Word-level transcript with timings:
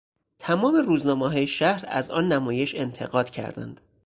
تمام 0.39 0.75
روزنامههای 0.75 1.47
شهر 1.47 1.83
از 1.87 2.09
آن 2.11 2.27
نمایش 2.27 2.75
انتقاد 2.75 3.29
کردند. 3.29 3.81